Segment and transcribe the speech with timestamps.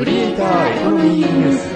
[0.00, 1.68] クリエイターエコノミーニュース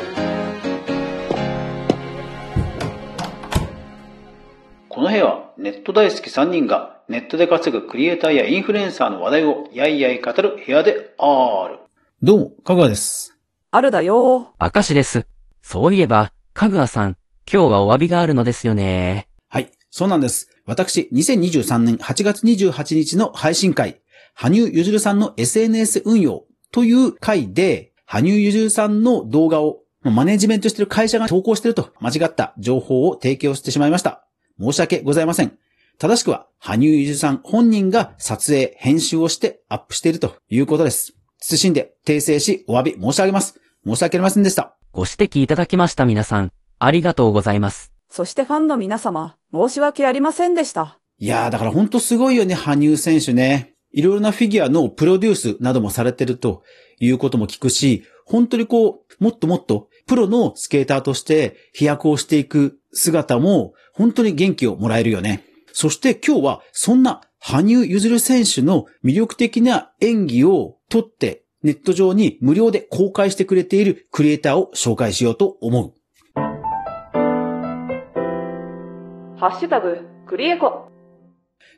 [4.89, 11.81] この部屋はネット大好き3人がネットで稼ぐクリエイターやインフルエンサーの話題をやいやい語る部屋である。
[12.23, 13.37] どうも、かぐわです。
[13.71, 15.27] あるだよ明石です。
[15.61, 19.29] そういえば、かぐわさん、今日はお詫びがあるのですよね。
[19.51, 20.49] はい、そうなんです。
[20.65, 24.01] 私、2023年8月28日の配信会、
[24.33, 34.25] 羽生結弦さんの SNS 運用という回で、羽生結弦さんの動画をマネジメントしている会社が投稿していると間違った情報を提供してしまいました。
[34.61, 35.59] 申し訳ございません。
[35.99, 41.15] 正しくは、羽生結弦さん本人が撮影、編集をしてアップしているということです。
[41.43, 43.61] 謹んで訂正しお詫び申し上げます。
[43.85, 44.77] 申し訳ありませんでした。
[44.93, 47.93] ご指摘いただきました皆さん、ありがとうございます。
[48.11, 51.01] そしてファンの皆様、申し訳ありませんでした。
[51.19, 53.74] いやー、だからほんとすごいよね、羽生選手ね。
[53.95, 56.65] いろいろなフィギュアのプロデュースなどもされてると
[56.99, 65.45] いうことも聞くし、本当にこう、もっともっとプロのスケーターとして飛躍をしていく姿も本当に元気をもらえるよね。
[65.73, 75.95] そして今日はそんな羽生結弦選手の魅力的な演技を撮ってネット上に無料で公開してくれているクリエイターを紹介しようと思う。
[79.39, 80.89] ハッシュタグ、クリエコ。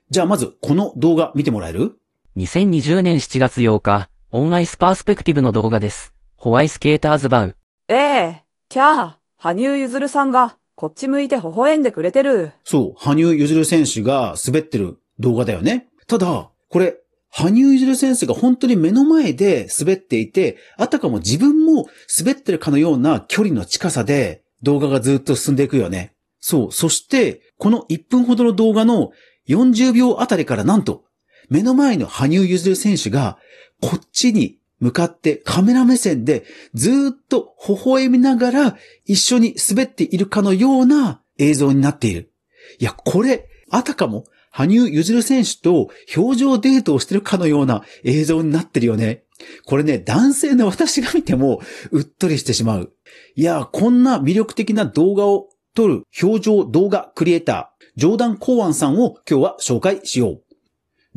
[0.09, 1.99] じゃあまずこの動画見てもらえる？
[2.37, 6.13] 2020年7月8日、オンアイスパースペクティブの動画です。
[6.37, 7.57] ホワイスケーターズバウ。
[7.89, 12.53] ええキャー、羽生結弦さんが、こっち向いて微笑んでくれてる。
[12.63, 15.89] そう、羽生結弦選手が滑ってる動画だよね。
[16.09, 16.99] ただ、これ、
[17.31, 21.87] 羽生結弦選手が本当に目の前で滑っていて、あたかも自分も
[22.19, 26.13] 滑ってるかのような距離の近さで動画がずっと進んでいくよね。
[26.41, 29.13] そう、そして、この1分ほどの動画の
[29.49, 31.06] 40秒あたりからなんと、
[31.49, 33.39] 目の前の羽生結弦選手が、
[33.81, 36.45] こっちに向かってカメラ目線で
[36.75, 42.33] ずっと微笑みながら一緒に滑っているかのような映像になっている。
[42.79, 49.25] いや、これ、あたかも羽生結弦選手と表情デートをしてるかのような映像になってるよね。
[49.67, 52.93] これね、男性の私が見てもうっとりしてしまう。
[53.35, 60.46] いや、こんな魅力的な動画を撮る表情動画クリエイター、ジョーダン・コーアンさんを今日は紹介しよう。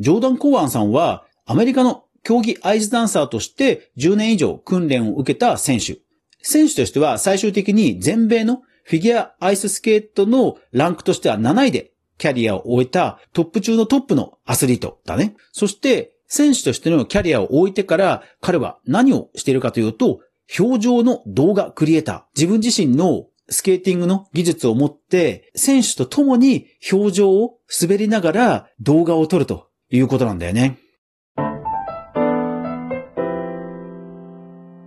[0.00, 5.98] ジョーダン・コーアンさんはアメリカの競技アイスダンサーとして10年以上訓練を受けた選手。
[6.42, 15.36] 選手としては最終的に全米のフィギュアアイススケートのランクとしては7位でキャリアを終えたトップ中のトップのアスリートだね。
[15.52, 20.20] そして選手としてのキャリアを終えてから彼は何をしているかというと
[20.58, 22.22] 表情の動画クリエイター。
[22.34, 30.78] 自分自身のスケーティングの技術を持って選手と共に表情を滑りながら動画を撮るということなんだよね。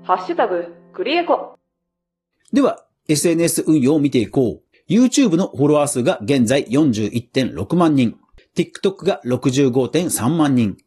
[0.05, 1.57] ハッシュタグ、クリエコ。
[2.51, 4.91] では、SNS 運用を見ていこう。
[4.91, 8.17] YouTube のフォロワー数が現在41.6万人。
[8.55, 10.77] TikTok が65.3万人。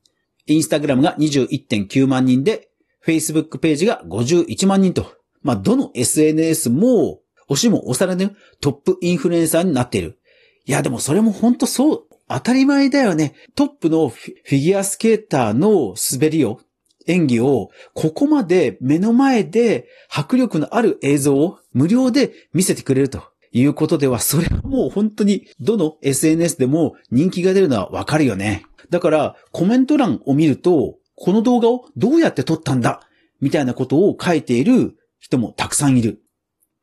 [0.49, 2.69] Instagram が21.9万人で、
[3.07, 5.13] Facebook ページが51万人と。
[5.43, 10.19] まあ、どの SNS も、押しも押されぬトップインフルエンサーになっている。
[10.65, 13.35] いや、でもそれも本当そう、当たり前だよね。
[13.55, 16.61] トップのフィギュアスケーターの滑りを、
[17.07, 23.23] 演技を、ここまで目の前で迫力のある映像を無料で見せてくれると
[23.53, 28.65] いうことでは、それはもう本当にどの SNS でも人気が出るのはわかるよね。
[28.91, 33.01] だから、コメント欄を見ると、この動画をどうやって撮ったんだ？
[33.41, 36.23] みたいなことを書いている人もたくさんいる。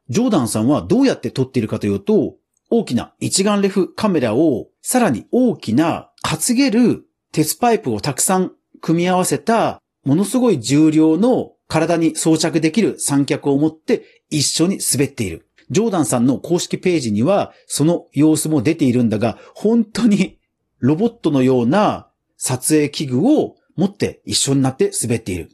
[0.09, 2.35] ジョーダンさんはどうやって撮っているかというと、
[2.69, 15.47] 大きな一眼レフカメラをさらに大きな担げる鉄パイプをたくさん組み合わせたものすごい重量の体に装着できる三脚を持って一緒に滑っている。
[15.69, 20.37] ジョーダンさんの公式ページにはその様子も出ているんだが、本当に
[20.79, 25.49] ロボットのような撮影器具を持って一緒になって滑っている。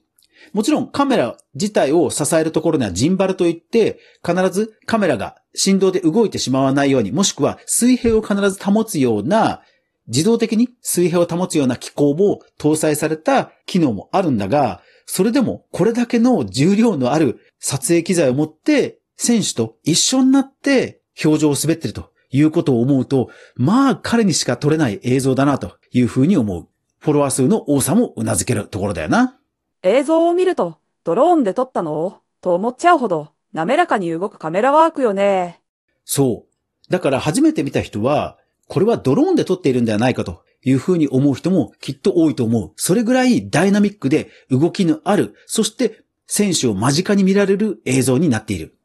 [0.54, 9.62] もちろんカメラ自体を支えるところにはジンバルといって、必ずカメラが振動で動いてしまわないように、もしくは水平を必ず保つような
[10.08, 26.68] 自動的に水平を保つような機構も搭載された機能もあるんだが、それでもこれだけの重量のある撮影機材を持って選手と一緒になって表情を滑ってるということを思うと、まあ彼にしか撮れない映像だなというふうに思う。
[27.00, 29.39] フォロワー数の多さも頷けるところだよな。
[29.84, 35.62] 映像を見ると、ドローンで撮ったのと思っちゃうほど、滑らかに動くカメラワークよね。
[36.04, 36.92] そう。
[36.92, 38.38] だから初めて見た人は、
[38.68, 42.72] これはドローンで撮っているんではないかというふうに思う人もきっと多いと思う。
[42.76, 48.76] それぐらいダイナミックで動きのある、そして選手を間近に見られる映像になっている。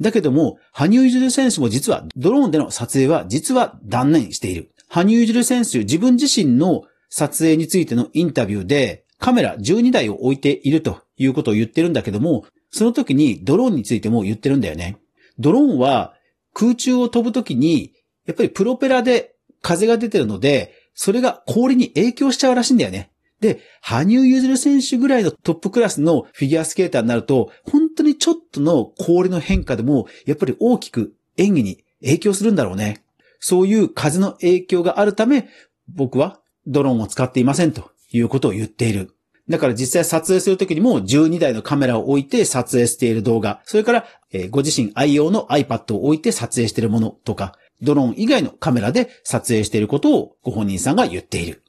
[0.00, 4.70] だけども、羽生結弦選手も実はドローンでの撮影は実は断念している。
[4.88, 14.98] 羽生結弦選手自分自身の撮影についてのインタビューでカメラ12台を置いているということを言ってるんだけども、その時にドローンについても言ってるんだよね。
[15.38, 16.12] ドローンは
[16.52, 17.94] 空中を飛ぶ時に、
[18.26, 23.12] やっぱりプロペラで風が出てるので、それが氷に影響しちゃうらしいんだよね。
[23.40, 33.02] で、羽生結弦選手ぐらいのトップクラスのフィギュアスケーターになると、本当にちょっとの氷の変化でも、やっぱり大きく演技に影響するんだろうね。
[33.40, 35.48] そういう風の影響があるため、
[35.88, 39.13] 僕はドローンを使っていませんということを言っている。
[39.48, 44.06] だから実際撮影するときにも12台のカメラを置いて撮影している動画、それから、
[44.50, 51.62] ご自身愛用の iPad を置いて撮影しているものとか、ドローン以外のカメラで撮影していることをご本人さんが言っている。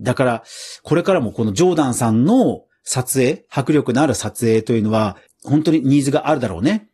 [0.00, 0.44] だから、
[0.82, 6.88] これからもこのジョーダンさんの撮影、迫力のある撮影というのは、本当にニーズがあるだろうね。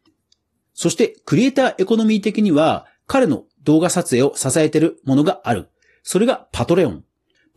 [0.75, 5.69] そして、クリエイターエコノミー的には、彼の動画撮影を支えているものがある。
[6.03, 7.05] それがパトレオン。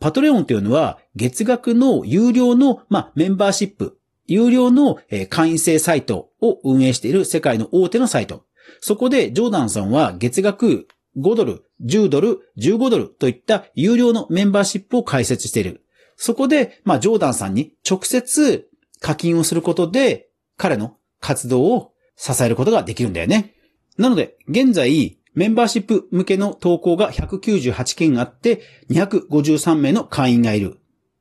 [0.00, 4.98] パトレオンというのは、月額の有料の、まあ、メンバーシップ、有料の
[5.30, 8.44] 会員制サイトを運営している世界の大手のサイト。
[8.80, 10.86] そこでジョーダンさんは月額
[11.16, 15.82] 5ドル、10ドル、15ドルといった有料のメンバーシップを開設している。
[16.16, 18.68] そこで、まあ、ジョーダンさんに直接
[19.00, 23.54] 課金をすることで、彼の活動を支えることができるんだよね。
[23.96, 30.80] なので、現在、メンバーシップ向けの投稿が198件あって、253名の会員がいる。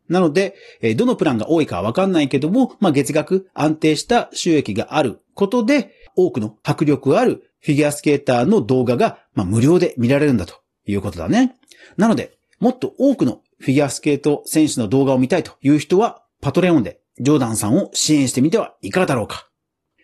[0.10, 0.56] なので、
[0.96, 10.56] どのプランが多いかはわかんないけども、まあ、月額安定した収益があることで、多くの迫力あるフィギュアスケーターの動画が、まあ、無料で見られるんだと
[10.88, 11.56] いうことだね。
[11.96, 19.48] なので、もっと多くのフィギュアスケート選手の動画を見たいという人は、パトレオンでジョーダンさんを支援してみてはいかがだろうか。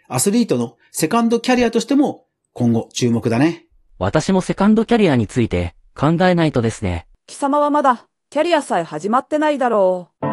[0.07, 3.65] アスリートのセカンドキャリアとしても今後注目だね。
[4.03, 7.07] 私もセカンドキャリアについて考えないとですね。
[7.25, 10.25] 貴様はまだ、キャリアさえ始まってないだろう。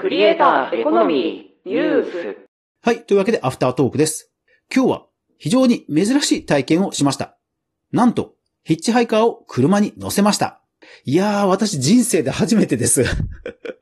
[0.00, 2.36] クリエイターエコノミーニュース
[2.82, 3.04] はい。
[3.04, 4.32] というわけでアフタートークです。
[4.74, 5.06] 今日は
[5.38, 7.38] 非常に珍しい体験をしました。
[7.92, 8.34] なんと、
[8.64, 10.60] ヒッチハイカーを車に乗せました。
[11.04, 13.04] いやー、私人生で初めてです。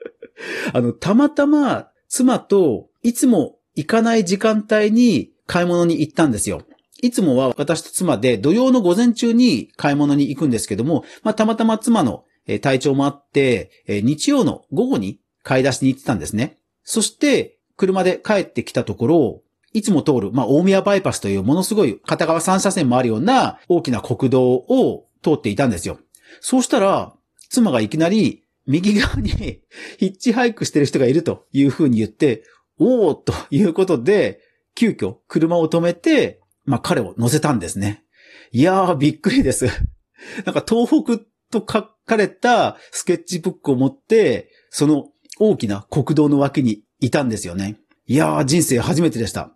[0.75, 6.63] あの、たまたま妻といつも行かない時間帯に買い物に行ったんですよ。
[7.01, 12.25] いつもは私と妻で土曜の午前中に買い物に行くんですけども、まあ、たまたま妻の
[12.61, 16.59] 体調もあって、日曜の午後に買い出しに行ってたんですね。
[16.85, 19.43] そして、車で帰ってきたところ、
[19.73, 25.99] いつも通る、まあ、大宮バイパスというものすごい片側3車線もあるような大きな国道を通っていたんですよ。
[26.41, 27.15] そうしたら、
[27.49, 29.31] 妻がいきなり右側に
[29.99, 32.43] ヒッチハイクしてる人がいるというふうに言って、
[32.79, 34.41] おーということで、
[34.75, 38.05] 急遽車を止めて、まあ、彼を乗せたんですね。
[38.53, 39.67] いやー、びっくりです。
[40.45, 41.19] なんか東北
[41.51, 47.81] と書かれたスケッチブックを持って、その大きな国道の脇にいたんですよね。
[48.07, 49.55] いやー、人生初めてでした。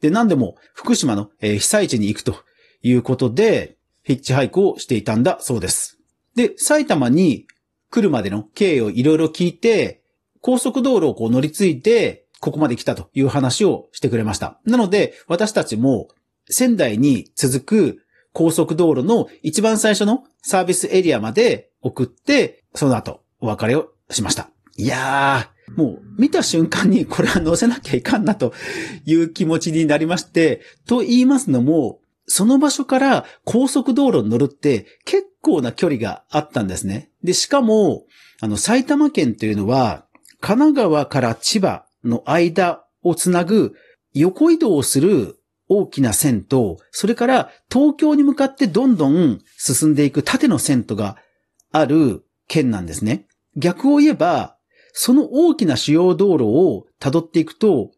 [0.00, 2.36] で、何でも福島の、被災地に行くと
[2.82, 5.98] いうことで、ヒッチハイクをしていたんだそうです。
[6.34, 7.46] で、埼玉に
[7.90, 10.02] 来るまでの経緯をいろいろ聞いて、
[10.42, 14.60] 高速道路をこう乗り継いで、ここまで来たという話をしてくれました。
[14.64, 16.08] なので、私たちも
[16.48, 18.02] 仙台に続く
[18.32, 24.50] 高速道路の一番最初のサービスエリアまで送って、その後お別れをしました。
[24.76, 28.52] いやー、もう見た瞬間にこれは乗せなきゃいかんなと
[29.04, 37.10] いう気持ちになりまして、と言いますのも、その場所から高速道路に乗るって結構な距離があったんですね。
[37.24, 38.04] で、しかも、
[38.40, 40.04] あの、埼玉県というのは、
[40.40, 43.74] 神奈川から千葉の間をつなぐ
[44.14, 51.16] 横移動をする大きな線と、それから東京に向かってどんどん進んでいく縦の線とが
[51.72, 53.26] ある県なんですね。
[53.56, 54.56] 逆を言えば、
[54.92, 57.90] その大きな主要道路を辿っていくと、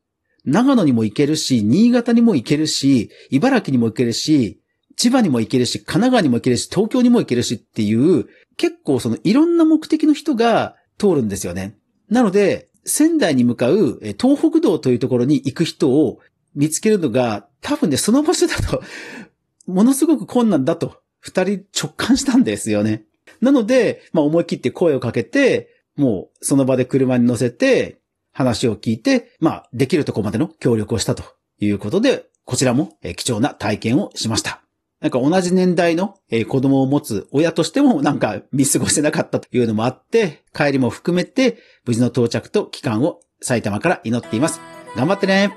[0.44, 4.62] 長野にも行けるし、新潟にも行けるし、茨城にも行けるし、
[4.96, 11.76] 千葉にも行けるし、神奈川にも行けるし、東京にも行けるしっていう、結構そのいろんな目的の人が通るんですよね。
[12.08, 16.20] なので、仙台に向かう東北道というところに行く人を
[16.54, 18.82] 見つけるのが、多分ね、その場所だと、
[19.66, 23.04] ものすごく困難だと、二人直感したんですよね。
[23.40, 28.00] なので、まあ思い切って声をかけて、もうその場で車に乗せて、
[28.38, 31.24] 話を聞いて、まあ、できるとこまでの協力をしたと
[31.58, 34.62] いうことで、こちらも貴重な体験をしました。
[35.00, 36.16] なんか同じ年代の、
[36.48, 44.60] 子供を持つ親としてもなんか見過ごせなかったというのもあって、帰りも含めて無事の到着と帰還を埼玉から祈っています。
[44.96, 45.54] 頑張ってね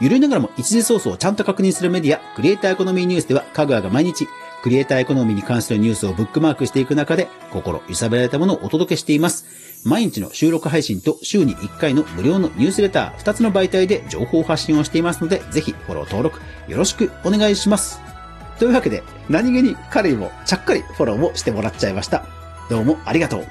[0.00, 4.26] ゆるいながらも一時ソースをちゃんと確認するメディア、クリエイターエコノミーニュースでは、かぐわが毎日、
[4.64, 9.46] クリエイターエコノミーに関するニュースをブックマークしていく中で、心揺さぶられたものをお届けしています。
[9.84, 18.11] 毎日の収録配信と週に1回の無料のニュースレター、2つの媒体で情報発信をしていますので、ぜひフォロー登録よろしくお願いします。
[18.62, 22.24] というわけで、何気に彼にもちゃっかりフォローをしてもらっちゃいました。
[22.70, 23.46] どうもありがとう。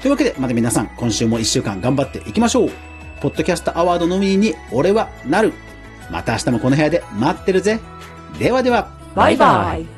[0.00, 2.70] というわけで、また皆さん、今週も一週間頑張っていきましょう。
[3.20, 5.52] ポッドキャストアワードのみに俺はなる。
[6.10, 7.80] また明日もこの部屋で待ってるぜ。
[8.38, 8.88] ではでは。
[9.14, 9.95] バイバイ。